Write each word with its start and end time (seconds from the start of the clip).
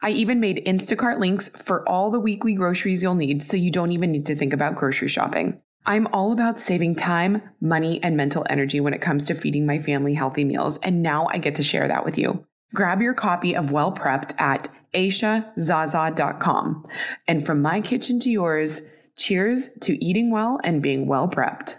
I 0.00 0.10
even 0.10 0.38
made 0.38 0.64
Instacart 0.64 1.18
links 1.18 1.48
for 1.48 1.88
all 1.88 2.12
the 2.12 2.20
weekly 2.20 2.54
groceries 2.54 3.02
you'll 3.02 3.16
need 3.16 3.42
so 3.42 3.56
you 3.56 3.72
don't 3.72 3.90
even 3.90 4.12
need 4.12 4.26
to 4.26 4.36
think 4.36 4.52
about 4.52 4.76
grocery 4.76 5.08
shopping. 5.08 5.60
I'm 5.86 6.06
all 6.08 6.30
about 6.30 6.60
saving 6.60 6.94
time, 6.94 7.42
money, 7.60 8.00
and 8.02 8.16
mental 8.16 8.46
energy 8.48 8.78
when 8.78 8.94
it 8.94 9.00
comes 9.00 9.24
to 9.24 9.34
feeding 9.34 9.66
my 9.66 9.80
family 9.80 10.14
healthy 10.14 10.44
meals, 10.44 10.78
and 10.78 11.02
now 11.02 11.26
I 11.32 11.38
get 11.38 11.56
to 11.56 11.64
share 11.64 11.88
that 11.88 12.04
with 12.04 12.16
you. 12.16 12.46
Grab 12.74 13.02
your 13.02 13.14
copy 13.14 13.56
of 13.56 13.72
Well 13.72 13.92
Prepped 13.92 14.38
at 14.40 14.68
aishazaza.com. 14.94 16.86
And 17.26 17.44
from 17.44 17.60
my 17.60 17.80
kitchen 17.80 18.20
to 18.20 18.30
yours, 18.30 18.82
cheers 19.16 19.68
to 19.80 20.04
eating 20.04 20.30
well 20.30 20.60
and 20.62 20.80
being 20.80 21.06
well 21.08 21.28
prepped. 21.28 21.74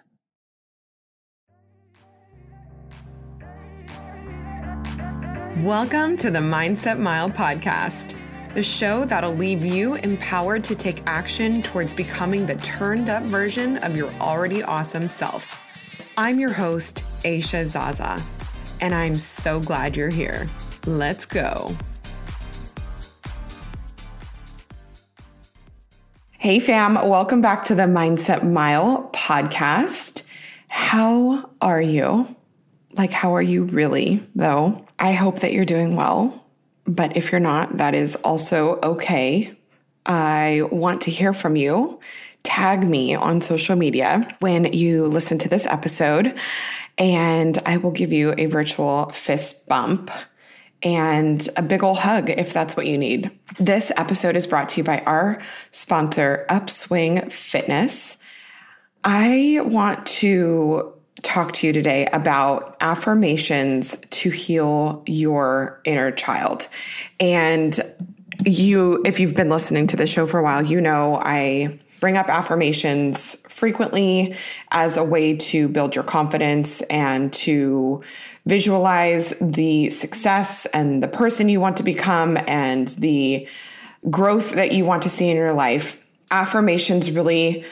Welcome 5.63 6.15
to 6.17 6.31
the 6.31 6.39
Mindset 6.39 6.97
Mile 6.97 7.29
podcast, 7.29 8.17
the 8.55 8.63
show 8.63 9.05
that'll 9.05 9.35
leave 9.35 9.63
you 9.63 9.93
empowered 9.95 10.63
to 10.63 10.75
take 10.75 11.03
action 11.05 11.61
towards 11.61 11.93
becoming 11.93 12.47
the 12.47 12.55
turned 12.55 13.07
up 13.07 13.21
version 13.23 13.77
of 13.77 13.95
your 13.95 14.11
already 14.13 14.63
awesome 14.63 15.07
self. 15.07 15.65
I'm 16.17 16.39
your 16.39 16.51
host, 16.51 17.03
Aisha 17.23 17.63
Zaza, 17.63 18.21
and 18.81 18.95
I'm 18.95 19.15
so 19.15 19.59
glad 19.59 19.95
you're 19.95 20.09
here. 20.09 20.49
Let's 20.87 21.27
go. 21.27 21.77
Hey, 26.39 26.59
fam, 26.59 26.95
welcome 27.07 27.41
back 27.41 27.65
to 27.65 27.75
the 27.75 27.83
Mindset 27.83 28.49
Mile 28.49 29.11
podcast. 29.13 30.27
How 30.69 31.51
are 31.61 31.81
you? 31.81 32.35
Like, 32.93 33.11
how 33.11 33.35
are 33.35 33.41
you 33.41 33.65
really, 33.65 34.25
though? 34.33 34.83
I 34.97 35.11
hope 35.11 35.39
that 35.39 35.53
you're 35.53 35.65
doing 35.65 35.95
well, 35.95 36.48
but 36.89 37.15
if 37.15 37.31
you're 37.31 37.39
not, 37.39 37.77
that 37.77 37.93
is 37.93 38.15
also 38.17 38.79
okay. 38.81 39.53
I 40.07 40.63
want 40.71 41.01
to 41.01 41.11
hear 41.11 41.33
from 41.33 41.55
you. 41.55 41.99
Tag 42.41 42.83
me 42.87 43.13
on 43.13 43.41
social 43.41 43.75
media 43.75 44.35
when 44.39 44.73
you 44.73 45.05
listen 45.05 45.37
to 45.39 45.49
this 45.49 45.67
episode, 45.67 46.35
and 46.97 47.55
I 47.65 47.77
will 47.77 47.91
give 47.91 48.11
you 48.11 48.33
a 48.37 48.47
virtual 48.47 49.09
fist 49.11 49.69
bump 49.69 50.09
and 50.81 51.47
a 51.57 51.61
big 51.61 51.83
ol' 51.83 51.93
hug 51.93 52.29
if 52.31 52.53
that's 52.53 52.75
what 52.75 52.87
you 52.87 52.97
need. 52.97 53.29
This 53.59 53.91
episode 53.95 54.35
is 54.35 54.47
brought 54.47 54.69
to 54.69 54.79
you 54.79 54.83
by 54.83 54.99
our 55.01 55.41
sponsor, 55.69 56.47
Upswing 56.49 57.29
Fitness. 57.29 58.17
I 59.03 59.59
want 59.63 60.07
to 60.07 60.98
talk 61.23 61.53
to 61.53 61.67
you 61.67 61.73
today 61.73 62.07
about 62.13 62.77
affirmations 62.81 63.99
to 64.09 64.29
heal 64.29 65.03
your 65.05 65.81
inner 65.85 66.11
child. 66.11 66.67
And 67.19 67.77
you, 68.45 69.01
if 69.05 69.19
you've 69.19 69.35
been 69.35 69.49
listening 69.49 69.87
to 69.87 69.97
the 69.97 70.07
show 70.07 70.25
for 70.25 70.39
a 70.39 70.43
while, 70.43 70.65
you 70.65 70.79
know 70.79 71.17
I 71.17 71.79
bring 71.99 72.15
up 72.15 72.29
affirmations 72.29 73.35
frequently 73.51 74.35
as 74.71 74.97
a 74.97 75.03
way 75.03 75.35
to 75.35 75.67
build 75.67 75.95
your 75.95 76.03
confidence 76.03 76.81
and 76.83 77.33
to 77.33 78.01
visualize 78.45 79.37
the 79.39 79.89
success 79.89 80.65
and 80.67 81.03
the 81.03 81.07
person 81.07 81.49
you 81.49 81.59
want 81.59 81.77
to 81.77 81.83
become 81.83 82.37
and 82.47 82.89
the 82.89 83.47
growth 84.09 84.51
that 84.51 84.71
you 84.71 84.85
want 84.85 85.03
to 85.03 85.09
see 85.09 85.29
in 85.29 85.35
your 85.35 85.53
life. 85.53 86.03
Affirmations 86.31 87.11
really 87.11 87.65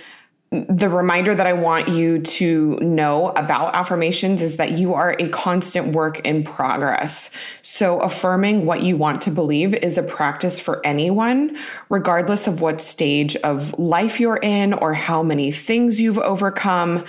the 0.49 0.87
reminder 0.87 1.35
that 1.35 1.45
I 1.45 1.51
want 1.51 1.89
you 1.89 2.19
to 2.19 2.77
know 2.77 3.29
about 3.29 3.75
affirmations 3.75 4.41
is 4.41 4.57
that 4.57 4.77
you 4.77 4.93
are 4.93 5.13
a 5.19 5.27
constant 5.27 5.93
work 5.93 6.21
in 6.21 6.43
progress. 6.45 7.31
So, 7.61 7.99
affirming 7.99 8.65
what 8.65 8.81
you 8.81 8.95
want 8.95 9.21
to 9.23 9.31
believe 9.31 9.73
is 9.73 9.97
a 9.97 10.03
practice 10.03 10.57
for 10.57 10.85
anyone, 10.85 11.57
regardless 11.89 12.47
of 12.47 12.61
what 12.61 12.79
stage 12.79 13.35
of 13.37 13.77
life 13.77 14.21
you're 14.21 14.39
in 14.41 14.73
or 14.73 14.93
how 14.93 15.21
many 15.21 15.51
things 15.51 15.99
you've 15.99 16.17
overcome. 16.17 17.03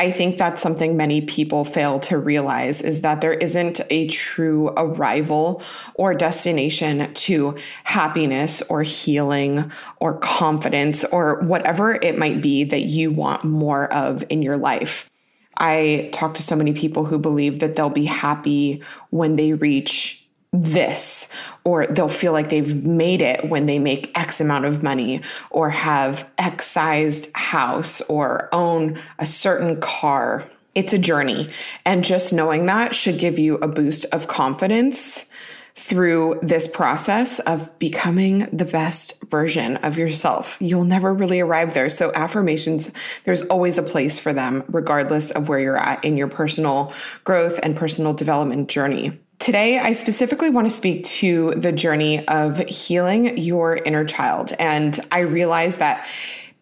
I 0.00 0.10
think 0.10 0.38
that's 0.38 0.62
something 0.62 0.96
many 0.96 1.20
people 1.20 1.62
fail 1.62 2.00
to 2.00 2.16
realize 2.16 2.80
is 2.80 3.02
that 3.02 3.20
there 3.20 3.34
isn't 3.34 3.82
a 3.90 4.08
true 4.08 4.68
arrival 4.68 5.62
or 5.92 6.14
destination 6.14 7.12
to 7.12 7.58
happiness 7.84 8.62
or 8.62 8.82
healing 8.82 9.70
or 9.98 10.16
confidence 10.16 11.04
or 11.04 11.40
whatever 11.42 11.98
it 12.00 12.16
might 12.16 12.40
be 12.40 12.64
that 12.64 12.80
you 12.80 13.10
want 13.10 13.44
more 13.44 13.92
of 13.92 14.24
in 14.30 14.40
your 14.40 14.56
life. 14.56 15.10
I 15.58 16.08
talk 16.14 16.32
to 16.36 16.42
so 16.42 16.56
many 16.56 16.72
people 16.72 17.04
who 17.04 17.18
believe 17.18 17.58
that 17.58 17.76
they'll 17.76 17.90
be 17.90 18.06
happy 18.06 18.82
when 19.10 19.36
they 19.36 19.52
reach 19.52 20.19
this, 20.52 21.32
or 21.64 21.86
they'll 21.86 22.08
feel 22.08 22.32
like 22.32 22.50
they've 22.50 22.84
made 22.84 23.22
it 23.22 23.48
when 23.48 23.66
they 23.66 23.78
make 23.78 24.16
X 24.18 24.40
amount 24.40 24.64
of 24.64 24.82
money, 24.82 25.20
or 25.50 25.70
have 25.70 26.28
X 26.38 26.66
sized 26.66 27.30
house, 27.34 28.00
or 28.02 28.48
own 28.52 28.98
a 29.18 29.26
certain 29.26 29.80
car. 29.80 30.44
It's 30.74 30.92
a 30.92 30.98
journey. 30.98 31.50
And 31.84 32.04
just 32.04 32.32
knowing 32.32 32.66
that 32.66 32.94
should 32.94 33.18
give 33.18 33.38
you 33.38 33.56
a 33.56 33.68
boost 33.68 34.06
of 34.12 34.28
confidence 34.28 35.30
through 35.74 36.38
this 36.42 36.68
process 36.68 37.38
of 37.40 37.76
becoming 37.78 38.40
the 38.52 38.64
best 38.64 39.22
version 39.30 39.76
of 39.78 39.96
yourself. 39.96 40.56
You'll 40.60 40.84
never 40.84 41.14
really 41.14 41.40
arrive 41.40 41.74
there. 41.74 41.88
So, 41.88 42.12
affirmations, 42.14 42.92
there's 43.24 43.42
always 43.42 43.78
a 43.78 43.82
place 43.82 44.18
for 44.18 44.32
them, 44.32 44.64
regardless 44.68 45.30
of 45.30 45.48
where 45.48 45.60
you're 45.60 45.78
at 45.78 46.04
in 46.04 46.16
your 46.16 46.28
personal 46.28 46.92
growth 47.24 47.58
and 47.62 47.76
personal 47.76 48.12
development 48.14 48.68
journey. 48.68 49.18
Today, 49.40 49.78
I 49.78 49.92
specifically 49.92 50.50
want 50.50 50.66
to 50.66 50.70
speak 50.70 51.02
to 51.04 51.52
the 51.56 51.72
journey 51.72 52.28
of 52.28 52.58
healing 52.68 53.38
your 53.38 53.74
inner 53.74 54.04
child. 54.04 54.52
And 54.58 55.00
I 55.10 55.20
realize 55.20 55.78
that 55.78 56.06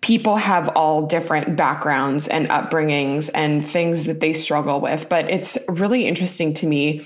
people 0.00 0.36
have 0.36 0.68
all 0.76 1.04
different 1.04 1.56
backgrounds 1.56 2.28
and 2.28 2.48
upbringings 2.50 3.30
and 3.34 3.66
things 3.66 4.04
that 4.04 4.20
they 4.20 4.32
struggle 4.32 4.80
with. 4.80 5.08
But 5.08 5.28
it's 5.28 5.58
really 5.68 6.06
interesting 6.06 6.54
to 6.54 6.68
me 6.68 7.00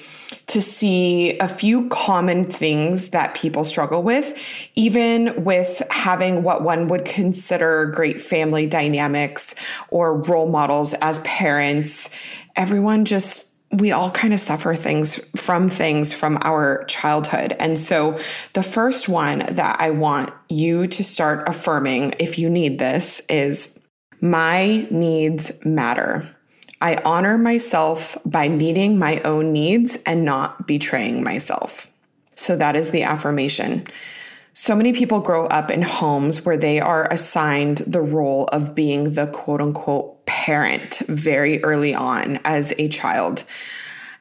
to 0.48 0.60
see 0.60 1.38
a 1.38 1.48
few 1.48 1.88
common 1.88 2.44
things 2.44 3.08
that 3.08 3.34
people 3.34 3.64
struggle 3.64 4.02
with, 4.02 4.38
even 4.74 5.42
with 5.42 5.80
having 5.90 6.42
what 6.42 6.62
one 6.62 6.88
would 6.88 7.06
consider 7.06 7.86
great 7.86 8.20
family 8.20 8.66
dynamics 8.66 9.54
or 9.88 10.20
role 10.20 10.50
models 10.50 10.92
as 11.00 11.18
parents. 11.20 12.10
Everyone 12.56 13.06
just 13.06 13.51
we 13.72 13.90
all 13.90 14.10
kind 14.10 14.34
of 14.34 14.40
suffer 14.40 14.74
things 14.74 15.16
from 15.40 15.69
things 15.69 16.12
from 16.12 16.38
our 16.42 16.84
childhood. 16.84 17.56
And 17.58 17.78
so, 17.78 18.19
the 18.52 18.62
first 18.62 19.08
one 19.08 19.40
that 19.50 19.80
I 19.80 19.90
want 19.90 20.30
you 20.48 20.86
to 20.88 21.02
start 21.02 21.48
affirming, 21.48 22.14
if 22.19 22.38
you 22.38 22.50
need 22.50 22.78
this, 22.78 23.24
is 23.28 23.88
my 24.20 24.86
needs 24.90 25.64
matter. 25.64 26.26
I 26.80 26.96
honor 27.04 27.38
myself 27.38 28.19
by 28.26 28.48
meeting 28.48 28.98
my 28.98 29.20
own 29.20 29.52
needs 29.52 29.96
and 30.04 30.25
not 30.25 30.66
betraying 30.66 31.25
myself. 31.25 31.90
So, 32.34 32.56
that 32.56 32.76
is 32.76 32.90
the 32.90 33.04
affirmation. 33.04 33.86
So 34.54 34.76
many 34.76 34.92
people 34.92 35.20
grow 35.20 35.46
up 35.46 35.70
in 35.70 35.80
homes 35.80 36.44
where 36.44 36.58
they 36.58 36.78
are 36.78 37.08
assigned 37.10 37.78
the 37.78 38.02
role 38.02 38.48
of 38.48 38.75
being 38.75 39.12
the 39.12 39.28
quote 39.28 39.62
unquote 39.62 40.21
parent 40.42 41.00
very 41.06 41.62
early 41.62 41.94
on 41.94 42.40
as 42.44 42.74
a 42.76 42.88
child. 42.88 43.44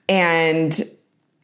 And 0.08 0.80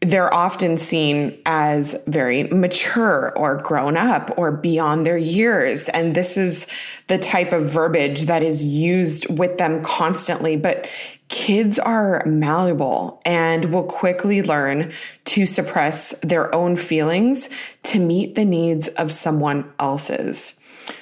they're 0.02 0.32
often 0.32 0.78
seen 0.78 1.36
as 1.48 2.04
very 2.06 2.44
mature 2.44 3.36
or 3.36 3.58
grown 3.58 3.98
up 3.98 4.32
or 4.38 4.52
beyond 4.52 5.04
their 5.04 5.18
years. 5.18 5.90
And 5.90 6.14
this 6.14 6.38
is 6.38 6.68
the 7.08 7.18
type 7.18 7.54
of 7.54 7.74
verbiage 7.74 8.26
that 8.26 8.44
is 8.44 8.68
used 8.68 9.36
with 9.40 9.58
them 9.58 9.82
constantly. 9.82 10.56
But 10.56 10.92
kids 11.30 11.80
are 11.80 12.24
malleable 12.28 13.20
and 13.26 13.74
will 13.74 13.84
quickly 13.84 14.44
learn 14.44 14.94
to 15.26 15.48
suppress 15.48 16.20
their 16.20 16.54
own 16.54 16.76
feelings 16.76 17.50
to 17.82 18.00
meet 18.00 18.36
the 18.36 18.46
needs 18.46 18.90
of 18.90 19.12
someone 19.12 19.74
else's. 19.80 20.57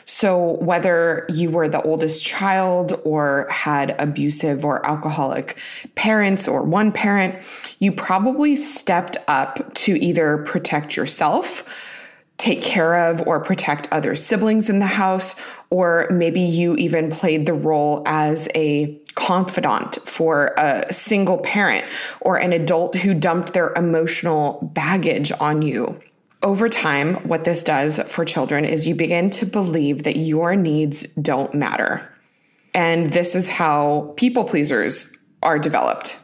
So, 0.06 0.58
whether 0.62 1.26
you 1.30 1.52
were 1.52 1.68
the 1.68 1.82
oldest 1.82 2.24
child 2.24 3.00
or 3.04 3.48
had 3.50 3.96
abusive 4.00 4.64
or 4.64 4.86
alcoholic 4.86 5.58
parents 5.96 6.48
or 6.48 6.64
one 6.64 6.92
parent, 6.92 7.44
you 7.80 7.92
probably 7.92 8.56
stepped 8.56 9.18
up 9.28 9.74
to 9.76 9.94
either 10.04 10.38
protect 10.40 10.96
yourself, 10.96 11.68
take 12.38 12.62
care 12.62 13.10
of, 13.10 13.26
or 13.28 13.40
protect 13.40 13.88
other 13.92 14.16
siblings 14.16 14.70
in 14.70 14.80
the 14.80 14.86
house, 14.86 15.36
or 15.70 16.08
maybe 16.12 16.42
you 16.42 16.76
even 16.76 17.10
played 17.10 17.46
the 17.46 17.54
role 17.54 18.04
as 18.06 18.48
a 18.56 19.00
confidant 19.16 19.96
for 20.04 20.54
a 20.58 20.92
single 20.94 21.38
parent 21.40 21.86
or 22.22 22.38
an 22.38 22.54
adult 22.54 22.96
who 22.96 23.14
dumped 23.14 23.54
their 23.54 23.74
emotional 23.74 24.60
baggage 24.74 25.32
on 25.40 25.62
you 25.62 26.00
over 26.46 26.70
time, 26.70 27.16
what 27.28 27.44
this 27.44 27.64
does 27.64 28.00
for 28.04 28.24
children 28.24 28.66
is 28.66 28.86
you 28.86 28.94
begin 28.94 29.32
to 29.32 29.48
believe 29.48 30.04
that 30.04 30.16
your 30.16 30.56
needs 30.56 31.02
don't 31.16 31.54
matter. 31.56 32.08
And 32.76 33.12
this 33.12 33.36
is 33.36 33.50
how 33.50 34.14
people 34.16 34.44
pleasers 34.44 35.18
are 35.42 35.58
developed. 35.58 36.20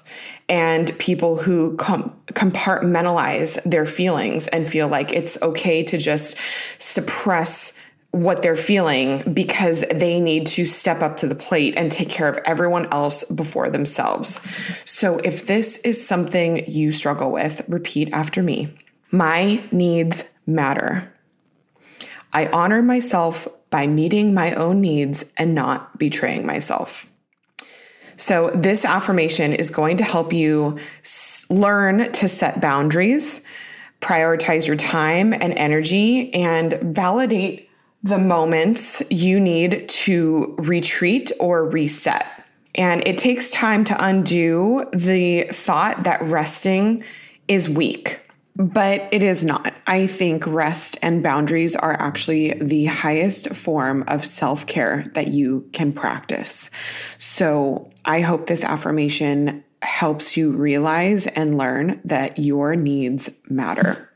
And 0.48 0.92
people 1.00 1.38
who 1.38 1.76
com- 1.78 2.16
compartmentalize 2.28 3.64
their 3.64 3.88
feelings 3.88 4.48
and 4.50 4.70
feel 4.70 4.88
like 4.88 5.12
it's 5.12 5.42
okay 5.42 5.82
to 5.84 5.98
just 5.98 6.38
suppress 6.78 7.82
what 8.12 8.44
they're 8.44 8.56
feeling 8.56 9.34
because 9.34 9.86
they 9.92 10.20
need 10.20 10.46
to 10.46 10.66
step 10.66 11.02
up 11.02 11.18
to 11.18 11.28
the 11.28 11.36
plate 11.36 11.74
and 11.78 11.92
take 11.92 12.10
care 12.10 12.28
of 12.28 12.38
everyone 12.46 12.86
else 12.94 13.24
before 13.24 13.70
themselves. 13.70 14.40
So, 14.84 15.18
if 15.20 15.48
this 15.48 15.78
is 15.80 16.06
something 16.06 16.70
you 16.70 16.92
struggle 16.92 17.32
with, 17.32 17.64
repeat 17.70 18.12
after 18.12 18.44
me. 18.44 18.76
My 19.12 19.62
needs 19.72 20.34
matter. 20.48 21.12
I 22.34 22.48
honor 22.48 22.82
myself 22.82 23.48
by 23.70 23.88
meeting 23.88 24.34
my 24.34 24.54
own 24.54 24.80
needs 24.80 25.34
and 25.38 25.54
not 25.54 25.98
betraying 26.00 26.46
myself. 26.46 27.08
So, 28.16 28.52
this 28.52 28.86
affirmation 28.86 29.52
is 29.54 29.70
going 29.70 29.98
to 29.98 30.04
help 30.04 30.32
you 30.32 30.78
learn 31.50 32.12
to 32.12 32.28
set 32.28 32.62
boundaries, 32.62 33.42
prioritize 34.00 34.68
your 34.68 34.76
time 34.76 35.34
and 35.34 35.54
energy, 35.54 36.34
and 36.34 36.74
validate 36.82 37.70
the 38.04 38.20
moments 38.20 39.02
you 39.10 39.40
need 39.40 39.90
to 39.90 40.56
retreat 40.60 41.32
or 41.40 41.68
reset. 41.70 42.26
And 42.76 43.06
it 43.08 43.18
takes 43.18 43.52
time 43.52 43.84
to 43.86 44.06
undo 44.06 44.86
the 44.94 45.44
thought 45.52 46.04
that 46.04 46.22
resting 46.22 47.04
is 47.48 47.70
weak 47.70 48.20
but 48.56 49.08
it 49.12 49.24
is 49.24 49.46
not. 49.46 49.74
I 49.88 50.08
think 50.08 50.46
rest 50.46 50.98
and 51.02 51.24
boundaries 51.24 51.76
are 51.76 51.94
actually 51.94 52.54
the 52.54 52.86
highest 52.86 53.50
form 53.50 54.04
of 54.08 54.26
self 54.26 54.68
care 54.68 55.04
that 55.14 55.28
you 55.28 55.70
can 55.74 55.94
practice. 55.94 56.70
So 57.18 57.92
I 58.06 58.22
hope 58.22 58.46
this 58.46 58.64
affirmation 58.64 59.64
helps 59.82 60.38
you 60.38 60.52
realize 60.52 61.28
and 61.28 61.58
learn 61.58 62.02
that 62.06 62.38
your 62.38 62.76
needs 62.76 63.30
matter. 63.50 64.11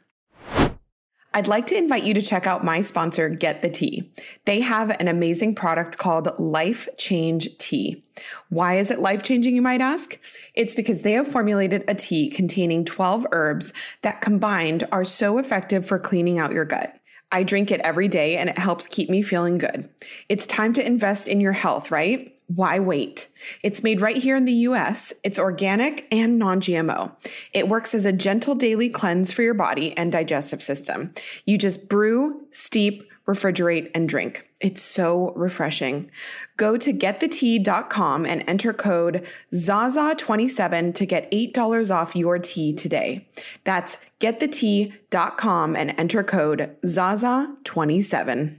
I'd 1.35 1.47
like 1.47 1.65
to 1.65 1.77
invite 1.77 2.05
you 2.05 2.13
to 2.13 2.21
check 2.21 2.47
out 2.47 2.63
my 2.63 2.79
sponsor, 2.79 3.27
Get 3.27 3.61
the 3.61 3.69
Tea. 3.69 4.09
They 4.45 4.61
have 4.61 4.89
an 5.01 5.09
amazing 5.09 5.53
product 5.53 5.97
called 5.97 6.29
Life 6.39 6.87
Change 6.97 7.57
Tea. 7.57 8.01
Why 8.47 8.77
is 8.77 8.89
it 8.89 8.99
life 8.99 9.21
changing, 9.21 9.53
you 9.53 9.61
might 9.61 9.81
ask? 9.81 10.17
It's 10.53 10.73
because 10.73 11.01
they 11.01 11.11
have 11.11 11.27
formulated 11.27 11.83
a 11.89 11.93
tea 11.93 12.29
containing 12.29 12.85
12 12.85 13.27
herbs 13.33 13.73
that 14.01 14.21
combined 14.21 14.85
are 14.93 15.03
so 15.03 15.37
effective 15.37 15.85
for 15.85 15.99
cleaning 15.99 16.39
out 16.39 16.53
your 16.53 16.63
gut. 16.63 16.97
I 17.35 17.43
drink 17.43 17.69
it 17.69 17.81
every 17.81 18.07
day 18.07 18.37
and 18.37 18.49
it 18.49 18.57
helps 18.57 18.87
keep 18.87 19.09
me 19.09 19.21
feeling 19.21 19.57
good. 19.57 19.89
It's 20.29 20.47
time 20.47 20.71
to 20.71 20.85
invest 20.85 21.27
in 21.27 21.41
your 21.41 21.51
health, 21.51 21.91
right? 21.91 22.33
Why 22.47 22.79
wait? 22.79 23.27
It's 23.61 23.83
made 23.83 23.99
right 23.99 24.15
here 24.15 24.37
in 24.37 24.45
the 24.45 24.53
US. 24.69 25.13
It's 25.21 25.37
organic 25.37 26.07
and 26.13 26.39
non 26.39 26.61
GMO. 26.61 27.11
It 27.51 27.67
works 27.67 27.93
as 27.93 28.05
a 28.05 28.13
gentle 28.13 28.55
daily 28.55 28.87
cleanse 28.87 29.33
for 29.33 29.41
your 29.41 29.53
body 29.53 29.97
and 29.97 30.13
digestive 30.13 30.63
system. 30.63 31.11
You 31.45 31.57
just 31.57 31.89
brew, 31.89 32.47
steep, 32.51 33.03
refrigerate, 33.27 33.92
and 33.95 34.07
drink. 34.07 34.48
It's 34.62 34.81
so 34.81 35.31
refreshing. 35.36 36.10
Go 36.57 36.77
to 36.77 36.94
getthetea.com 36.94 38.25
and 38.25 38.44
enter 38.48 38.74
code 38.74 39.25
ZAZA27 39.54 40.94
to 40.95 41.06
get 41.06 41.31
$8 41.31 41.95
off 41.95 42.16
your 42.16 42.39
tea 42.39 42.74
today. 42.74 43.27
That's 43.63 44.10
getthetea.com 44.19 45.75
and 45.75 45.95
enter 45.98 46.24
code 46.24 46.75
ZAZA27. 46.86 48.57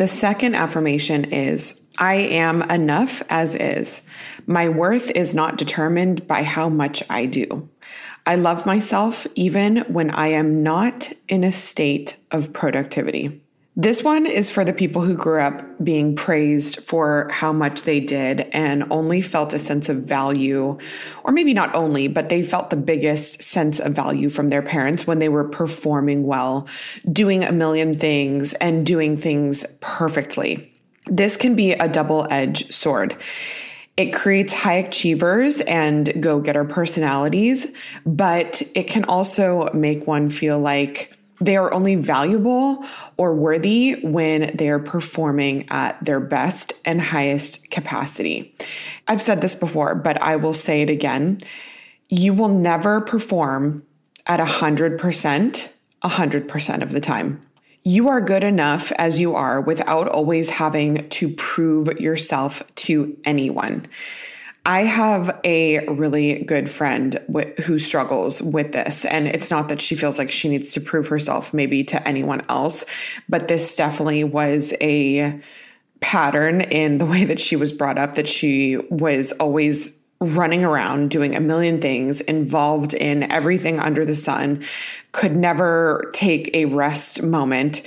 The 0.00 0.06
second 0.06 0.54
affirmation 0.54 1.26
is 1.26 1.90
I 1.98 2.14
am 2.14 2.62
enough 2.70 3.22
as 3.28 3.54
is. 3.54 4.00
My 4.46 4.70
worth 4.70 5.10
is 5.10 5.34
not 5.34 5.58
determined 5.58 6.26
by 6.26 6.42
how 6.42 6.70
much 6.70 7.02
I 7.10 7.26
do. 7.26 7.68
I 8.26 8.36
love 8.36 8.66
myself 8.66 9.26
even 9.34 9.78
when 9.88 10.10
I 10.10 10.28
am 10.28 10.62
not 10.62 11.12
in 11.28 11.44
a 11.44 11.52
state 11.52 12.16
of 12.30 12.52
productivity. 12.52 13.40
This 13.76 14.02
one 14.02 14.26
is 14.26 14.50
for 14.50 14.64
the 14.64 14.72
people 14.72 15.00
who 15.00 15.16
grew 15.16 15.40
up 15.40 15.64
being 15.82 16.14
praised 16.14 16.80
for 16.80 17.28
how 17.30 17.52
much 17.52 17.82
they 17.82 17.98
did 17.98 18.42
and 18.52 18.84
only 18.90 19.22
felt 19.22 19.54
a 19.54 19.58
sense 19.58 19.88
of 19.88 20.04
value, 20.04 20.76
or 21.24 21.32
maybe 21.32 21.54
not 21.54 21.74
only, 21.74 22.08
but 22.08 22.28
they 22.28 22.42
felt 22.42 22.68
the 22.68 22.76
biggest 22.76 23.42
sense 23.42 23.78
of 23.78 23.94
value 23.94 24.28
from 24.28 24.50
their 24.50 24.60
parents 24.60 25.06
when 25.06 25.18
they 25.18 25.28
were 25.28 25.48
performing 25.48 26.26
well, 26.26 26.68
doing 27.10 27.42
a 27.42 27.52
million 27.52 27.98
things, 27.98 28.54
and 28.54 28.84
doing 28.84 29.16
things 29.16 29.64
perfectly. 29.80 30.70
This 31.06 31.36
can 31.36 31.54
be 31.54 31.72
a 31.72 31.88
double 31.88 32.26
edged 32.30 32.74
sword. 32.74 33.16
It 34.00 34.14
creates 34.14 34.54
high 34.54 34.76
achievers 34.76 35.60
and 35.60 36.22
go 36.22 36.40
getter 36.40 36.64
personalities, 36.64 37.76
but 38.06 38.62
it 38.74 38.84
can 38.84 39.04
also 39.04 39.68
make 39.74 40.06
one 40.06 40.30
feel 40.30 40.58
like 40.58 41.14
they 41.38 41.58
are 41.58 41.70
only 41.74 41.96
valuable 41.96 42.82
or 43.18 43.34
worthy 43.34 44.00
when 44.02 44.52
they 44.54 44.70
are 44.70 44.78
performing 44.78 45.66
at 45.68 46.02
their 46.02 46.18
best 46.18 46.72
and 46.86 46.98
highest 46.98 47.70
capacity. 47.70 48.56
I've 49.06 49.20
said 49.20 49.42
this 49.42 49.54
before, 49.54 49.94
but 49.94 50.18
I 50.22 50.36
will 50.36 50.54
say 50.54 50.80
it 50.80 50.88
again. 50.88 51.36
You 52.08 52.32
will 52.32 52.48
never 52.48 53.02
perform 53.02 53.82
at 54.24 54.40
100%, 54.40 55.74
100% 56.02 56.82
of 56.82 56.92
the 56.92 57.00
time. 57.02 57.42
You 57.82 58.08
are 58.08 58.20
good 58.20 58.44
enough 58.44 58.92
as 58.92 59.18
you 59.18 59.34
are 59.36 59.60
without 59.60 60.08
always 60.08 60.50
having 60.50 61.08
to 61.08 61.28
prove 61.30 61.88
yourself 61.98 62.62
to 62.76 63.16
anyone. 63.24 63.86
I 64.66 64.82
have 64.82 65.40
a 65.42 65.86
really 65.88 66.44
good 66.44 66.68
friend 66.68 67.18
w- 67.26 67.54
who 67.62 67.78
struggles 67.78 68.42
with 68.42 68.72
this. 68.72 69.06
And 69.06 69.26
it's 69.26 69.50
not 69.50 69.68
that 69.68 69.80
she 69.80 69.96
feels 69.96 70.18
like 70.18 70.30
she 70.30 70.50
needs 70.50 70.72
to 70.74 70.80
prove 70.80 71.08
herself 71.08 71.54
maybe 71.54 71.82
to 71.84 72.06
anyone 72.06 72.42
else, 72.50 72.84
but 73.28 73.48
this 73.48 73.74
definitely 73.76 74.24
was 74.24 74.74
a 74.82 75.40
pattern 76.00 76.60
in 76.60 76.98
the 76.98 77.06
way 77.06 77.24
that 77.24 77.40
she 77.40 77.56
was 77.56 77.72
brought 77.72 77.98
up, 77.98 78.14
that 78.14 78.28
she 78.28 78.76
was 78.90 79.32
always 79.32 79.99
running 80.20 80.64
around 80.64 81.10
doing 81.10 81.34
a 81.34 81.40
million 81.40 81.80
things, 81.80 82.20
involved 82.22 82.94
in 82.94 83.30
everything 83.32 83.80
under 83.80 84.04
the 84.04 84.14
sun, 84.14 84.62
could 85.12 85.34
never 85.34 86.10
take 86.14 86.54
a 86.54 86.66
rest 86.66 87.22
moment 87.22 87.82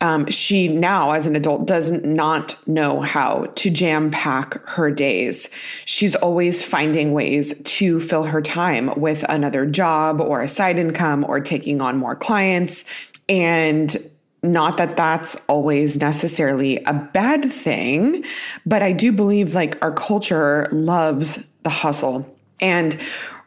um, 0.00 0.28
she 0.28 0.68
now, 0.68 1.12
as 1.12 1.26
an 1.26 1.36
adult, 1.36 1.66
does 1.66 1.90
not 2.04 2.56
know 2.66 3.00
how 3.00 3.46
to 3.54 3.70
jam 3.70 4.10
pack 4.10 4.62
her 4.68 4.90
days. 4.90 5.48
She's 5.86 6.14
always 6.14 6.62
finding 6.62 7.12
ways 7.12 7.60
to 7.62 7.98
fill 8.00 8.24
her 8.24 8.42
time 8.42 8.92
with 8.98 9.24
another 9.28 9.64
job 9.64 10.20
or 10.20 10.42
a 10.42 10.48
side 10.48 10.78
income 10.78 11.24
or 11.26 11.40
taking 11.40 11.80
on 11.80 11.96
more 11.96 12.14
clients. 12.14 12.84
And 13.28 13.96
not 14.42 14.76
that 14.76 14.96
that's 14.96 15.44
always 15.48 15.98
necessarily 15.98 16.82
a 16.84 16.92
bad 16.92 17.44
thing, 17.44 18.22
but 18.66 18.82
I 18.82 18.92
do 18.92 19.12
believe 19.12 19.54
like 19.54 19.82
our 19.82 19.92
culture 19.92 20.68
loves 20.70 21.44
the 21.66 21.70
hustle. 21.70 22.32
And 22.60 22.96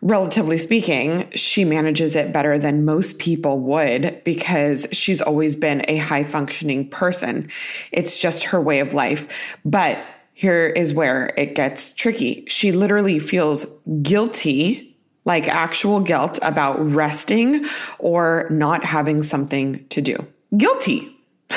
relatively 0.02 0.58
speaking, 0.58 1.32
she 1.32 1.64
manages 1.64 2.18
it 2.18 2.34
better 2.34 2.60
than 2.60 2.84
most 2.84 3.18
people 3.18 3.60
would 3.60 4.22
because 4.26 4.86
she's 4.92 5.22
always 5.22 5.56
been 5.56 5.86
a 5.88 5.96
high 5.96 6.26
functioning 6.26 6.90
person. 6.90 7.50
It's 7.94 8.22
just 8.22 8.44
her 8.44 8.60
way 8.60 8.80
of 8.80 8.94
life. 8.94 9.56
But 9.64 10.00
here 10.34 10.68
is 10.68 10.94
where 10.94 11.34
it 11.38 11.56
gets 11.56 11.94
tricky. 11.94 12.44
She 12.50 12.74
literally 12.74 13.20
feels 13.20 13.66
guilty 14.02 14.98
like 15.24 15.48
actual 15.48 16.02
guilt 16.02 16.40
about 16.42 16.78
resting 16.92 17.66
or 18.00 18.48
not 18.50 18.84
having 18.84 19.24
something 19.24 19.88
to 19.88 20.02
do. 20.02 20.28
Guilty. 20.58 21.16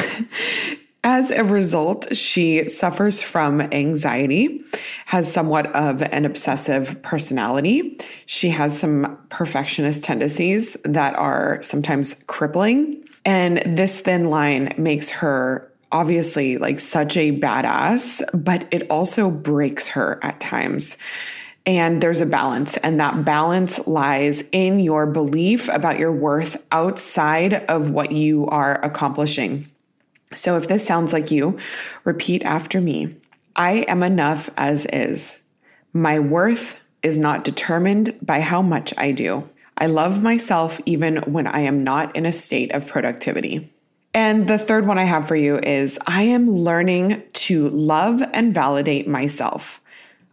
As 1.04 1.32
a 1.32 1.42
result, 1.42 2.16
she 2.16 2.68
suffers 2.68 3.22
from 3.22 3.60
anxiety, 3.60 4.62
has 5.06 5.30
somewhat 5.30 5.66
of 5.74 6.00
an 6.00 6.24
obsessive 6.24 7.02
personality. 7.02 7.98
She 8.26 8.50
has 8.50 8.78
some 8.78 9.18
perfectionist 9.28 10.04
tendencies 10.04 10.76
that 10.84 11.16
are 11.16 11.60
sometimes 11.60 12.22
crippling. 12.28 13.02
And 13.24 13.58
this 13.66 14.00
thin 14.00 14.30
line 14.30 14.74
makes 14.78 15.10
her 15.10 15.68
obviously 15.90 16.58
like 16.58 16.78
such 16.78 17.16
a 17.16 17.38
badass, 17.38 18.22
but 18.32 18.66
it 18.70 18.88
also 18.88 19.28
breaks 19.28 19.88
her 19.90 20.20
at 20.22 20.38
times. 20.38 20.98
And 21.66 22.00
there's 22.00 22.20
a 22.20 22.26
balance, 22.26 22.76
and 22.78 22.98
that 22.98 23.24
balance 23.24 23.86
lies 23.86 24.48
in 24.50 24.80
your 24.80 25.06
belief 25.06 25.68
about 25.68 25.98
your 25.98 26.12
worth 26.12 26.64
outside 26.72 27.54
of 27.70 27.90
what 27.90 28.10
you 28.12 28.46
are 28.46 28.84
accomplishing. 28.84 29.66
So 30.34 30.56
if 30.56 30.68
this 30.68 30.86
sounds 30.86 31.12
like 31.12 31.30
you, 31.30 31.58
repeat 32.04 32.44
after 32.44 32.80
me 32.80 33.16
I 33.54 33.84
am 33.88 34.02
enough 34.02 34.50
as 34.56 34.86
is. 34.86 35.42
My 35.92 36.18
worth 36.18 36.80
is 37.02 37.18
not 37.18 37.44
determined 37.44 38.16
by 38.22 38.40
how 38.40 38.62
much 38.62 38.94
I 38.96 39.12
do. 39.12 39.48
I 39.76 39.86
love 39.86 40.22
myself 40.22 40.80
even 40.86 41.16
when 41.26 41.46
I 41.46 41.60
am 41.60 41.84
not 41.84 42.14
in 42.16 42.24
a 42.24 42.32
state 42.32 42.72
of 42.72 42.86
productivity. 42.86 43.70
And 44.14 44.46
the 44.46 44.58
third 44.58 44.86
one 44.86 44.98
I 44.98 45.04
have 45.04 45.26
for 45.26 45.36
you 45.36 45.58
is 45.58 45.98
I 46.06 46.22
am 46.22 46.50
learning 46.50 47.22
to 47.32 47.68
love 47.70 48.22
and 48.32 48.54
validate 48.54 49.08
myself. 49.08 49.80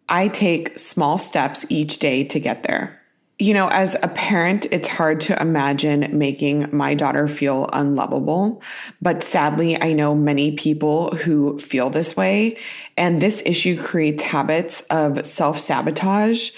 I 0.08 0.28
take 0.28 0.78
small 0.78 1.18
steps 1.18 1.66
each 1.70 2.00
day 2.00 2.24
to 2.26 2.40
get 2.40 2.64
there. 2.64 2.99
You 3.42 3.54
know, 3.54 3.70
as 3.70 3.96
a 4.04 4.10
parent, 4.10 4.66
it's 4.70 4.90
hard 4.90 5.22
to 5.22 5.42
imagine 5.42 6.10
making 6.18 6.76
my 6.76 6.94
daughter 6.94 7.26
feel 7.30 7.70
unlovable. 7.72 8.62
But 9.02 9.24
sadly, 9.24 9.82
I 9.82 9.94
know 9.94 10.14
many 10.14 10.52
people 10.52 11.16
who 11.16 11.58
feel 11.58 11.90
this 11.90 12.18
way. 12.18 12.58
And 12.98 13.22
this 13.22 13.42
issue 13.46 13.82
creates 13.82 14.24
habits 14.24 14.82
of 14.90 15.26
self 15.26 15.58
sabotage 15.58 16.52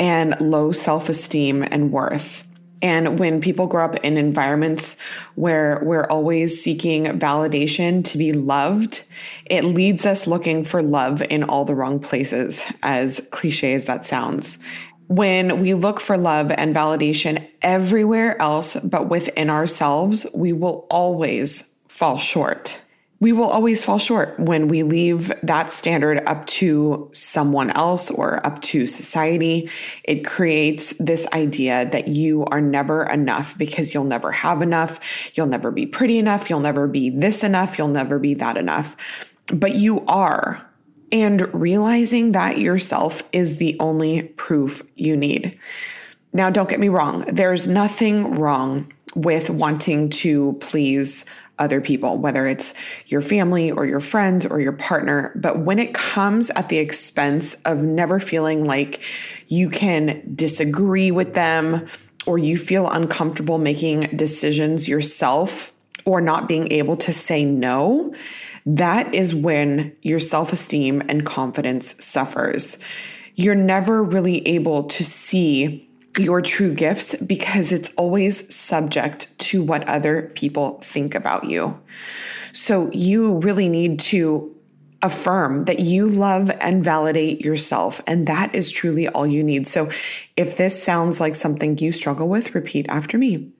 and 0.00 0.34
low 0.40 0.72
self 0.72 1.08
esteem 1.08 1.62
and 1.62 1.92
worth. 1.92 2.42
And 2.82 3.18
when 3.18 3.40
people 3.40 3.66
grow 3.66 3.84
up 3.84 3.96
in 4.04 4.18
environments 4.18 5.00
where 5.34 5.80
we're 5.82 6.06
always 6.06 6.60
seeking 6.60 7.04
validation 7.04 8.04
to 8.04 8.18
be 8.18 8.32
loved, 8.32 9.02
it 9.46 9.64
leads 9.64 10.04
us 10.04 10.26
looking 10.26 10.62
for 10.64 10.82
love 10.82 11.22
in 11.22 11.44
all 11.44 11.64
the 11.64 11.74
wrong 11.74 12.00
places, 12.00 12.66
as 12.82 13.26
cliche 13.30 13.74
as 13.74 13.86
that 13.86 14.04
sounds. 14.04 14.58
When 15.08 15.60
we 15.60 15.74
look 15.74 16.00
for 16.00 16.16
love 16.16 16.50
and 16.50 16.74
validation 16.74 17.46
everywhere 17.62 18.40
else 18.40 18.76
but 18.76 19.08
within 19.08 19.50
ourselves, 19.50 20.26
we 20.34 20.52
will 20.52 20.86
always 20.90 21.78
fall 21.86 22.18
short 22.18 22.80
we 23.18 23.32
will 23.32 23.46
always 23.46 23.82
fall 23.82 23.98
short 23.98 24.38
when 24.38 24.68
we 24.68 24.82
leave 24.82 25.32
that 25.42 25.70
standard 25.70 26.22
up 26.26 26.46
to 26.46 27.08
someone 27.12 27.70
else 27.70 28.10
or 28.10 28.44
up 28.46 28.60
to 28.60 28.86
society. 28.86 29.70
It 30.04 30.26
creates 30.26 30.96
this 30.98 31.26
idea 31.32 31.88
that 31.90 32.08
you 32.08 32.44
are 32.46 32.60
never 32.60 33.04
enough 33.04 33.56
because 33.56 33.94
you'll 33.94 34.04
never 34.04 34.32
have 34.32 34.60
enough. 34.60 35.00
You'll 35.34 35.46
never 35.46 35.70
be 35.70 35.86
pretty 35.86 36.18
enough. 36.18 36.50
You'll 36.50 36.60
never 36.60 36.86
be 36.86 37.08
this 37.08 37.42
enough. 37.42 37.78
You'll 37.78 37.88
never 37.88 38.18
be 38.18 38.34
that 38.34 38.58
enough. 38.58 38.96
But 39.46 39.76
you 39.76 40.04
are. 40.06 40.65
And 41.12 41.52
realizing 41.54 42.32
that 42.32 42.58
yourself 42.58 43.22
is 43.32 43.58
the 43.58 43.76
only 43.80 44.22
proof 44.22 44.82
you 44.96 45.16
need. 45.16 45.58
Now, 46.32 46.50
don't 46.50 46.68
get 46.68 46.80
me 46.80 46.88
wrong, 46.88 47.24
there's 47.28 47.66
nothing 47.66 48.34
wrong 48.34 48.92
with 49.14 49.48
wanting 49.48 50.10
to 50.10 50.52
please 50.60 51.24
other 51.58 51.80
people, 51.80 52.18
whether 52.18 52.46
it's 52.46 52.74
your 53.06 53.22
family 53.22 53.70
or 53.70 53.86
your 53.86 54.00
friends 54.00 54.44
or 54.44 54.60
your 54.60 54.72
partner. 54.72 55.32
But 55.36 55.60
when 55.60 55.78
it 55.78 55.94
comes 55.94 56.50
at 56.50 56.68
the 56.68 56.78
expense 56.78 57.54
of 57.62 57.82
never 57.82 58.20
feeling 58.20 58.66
like 58.66 59.00
you 59.48 59.70
can 59.70 60.22
disagree 60.34 61.10
with 61.10 61.34
them 61.34 61.86
or 62.26 62.36
you 62.38 62.58
feel 62.58 62.90
uncomfortable 62.90 63.58
making 63.58 64.02
decisions 64.16 64.86
yourself 64.88 65.72
or 66.04 66.20
not 66.20 66.48
being 66.48 66.70
able 66.72 66.96
to 66.96 67.12
say 67.12 67.44
no, 67.44 68.14
that 68.66 69.14
is 69.14 69.34
when 69.34 69.96
your 70.02 70.18
self 70.18 70.52
esteem 70.52 71.02
and 71.08 71.24
confidence 71.24 72.04
suffers. 72.04 72.78
You're 73.36 73.54
never 73.54 74.02
really 74.02 74.46
able 74.48 74.84
to 74.84 75.04
see 75.04 75.88
your 76.18 76.40
true 76.40 76.74
gifts 76.74 77.14
because 77.22 77.72
it's 77.72 77.94
always 77.94 78.54
subject 78.54 79.38
to 79.38 79.62
what 79.62 79.88
other 79.88 80.32
people 80.34 80.80
think 80.80 81.14
about 81.14 81.44
you. 81.44 81.80
So 82.52 82.90
you 82.92 83.36
really 83.38 83.68
need 83.68 84.00
to 84.00 84.52
affirm 85.02 85.66
that 85.66 85.78
you 85.78 86.08
love 86.08 86.50
and 86.60 86.82
validate 86.82 87.42
yourself. 87.42 88.00
And 88.06 88.26
that 88.26 88.54
is 88.54 88.72
truly 88.72 89.06
all 89.08 89.26
you 89.26 89.44
need. 89.44 89.68
So 89.68 89.90
if 90.36 90.56
this 90.56 90.82
sounds 90.82 91.20
like 91.20 91.34
something 91.34 91.78
you 91.78 91.92
struggle 91.92 92.28
with, 92.28 92.54
repeat 92.54 92.86
after 92.88 93.18
me. 93.18 93.52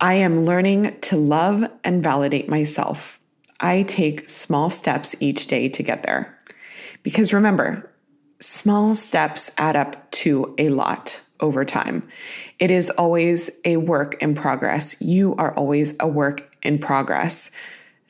I 0.00 0.14
am 0.14 0.44
learning 0.44 1.00
to 1.00 1.16
love 1.16 1.64
and 1.82 2.02
validate 2.02 2.48
myself. 2.48 3.21
I 3.62 3.84
take 3.84 4.28
small 4.28 4.68
steps 4.68 5.14
each 5.20 5.46
day 5.46 5.68
to 5.70 5.82
get 5.82 6.02
there. 6.02 6.38
Because 7.02 7.32
remember, 7.32 7.90
small 8.40 8.94
steps 8.94 9.50
add 9.56 9.76
up 9.76 10.10
to 10.10 10.54
a 10.58 10.68
lot 10.68 11.22
over 11.40 11.64
time. 11.64 12.08
It 12.58 12.70
is 12.70 12.90
always 12.90 13.50
a 13.64 13.76
work 13.76 14.20
in 14.22 14.34
progress. 14.34 15.00
You 15.00 15.34
are 15.36 15.54
always 15.54 15.96
a 16.00 16.06
work 16.06 16.56
in 16.62 16.78
progress. 16.78 17.50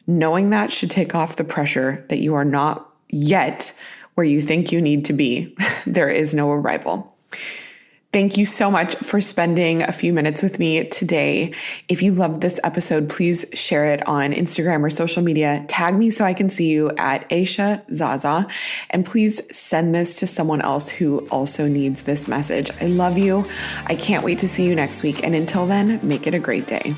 Knowing 0.06 0.50
that 0.50 0.72
should 0.72 0.90
take 0.90 1.14
off 1.14 1.36
the 1.36 1.44
pressure 1.44 2.04
that 2.08 2.18
you 2.18 2.34
are 2.34 2.44
not 2.44 2.90
yet 3.08 3.72
where 4.14 4.26
you 4.26 4.40
think 4.40 4.72
you 4.72 4.80
need 4.80 5.04
to 5.06 5.12
be. 5.12 5.56
there 5.86 6.10
is 6.10 6.34
no 6.34 6.50
arrival. 6.50 7.16
Thank 8.12 8.36
you 8.36 8.44
so 8.44 8.70
much 8.70 8.94
for 8.96 9.22
spending 9.22 9.80
a 9.80 9.90
few 9.90 10.12
minutes 10.12 10.42
with 10.42 10.58
me 10.58 10.84
today. 10.84 11.54
If 11.88 12.02
you 12.02 12.12
loved 12.12 12.42
this 12.42 12.60
episode, 12.62 13.08
please 13.08 13.46
share 13.54 13.86
it 13.86 14.06
on 14.06 14.32
Instagram 14.32 14.82
or 14.82 14.90
social 14.90 15.22
media. 15.22 15.64
Tag 15.66 15.94
me 15.94 16.10
so 16.10 16.26
I 16.26 16.34
can 16.34 16.50
see 16.50 16.68
you 16.68 16.90
at 16.98 17.26
Aisha 17.30 17.82
Zaza. 17.90 18.46
And 18.90 19.06
please 19.06 19.40
send 19.56 19.94
this 19.94 20.20
to 20.20 20.26
someone 20.26 20.60
else 20.60 20.90
who 20.90 21.26
also 21.28 21.66
needs 21.66 22.02
this 22.02 22.28
message. 22.28 22.70
I 22.82 22.84
love 22.84 23.16
you. 23.16 23.46
I 23.86 23.94
can't 23.94 24.22
wait 24.22 24.38
to 24.40 24.48
see 24.48 24.66
you 24.66 24.74
next 24.74 25.02
week. 25.02 25.24
And 25.24 25.34
until 25.34 25.66
then, 25.66 25.98
make 26.02 26.26
it 26.26 26.34
a 26.34 26.38
great 26.38 26.66
day. 26.66 26.92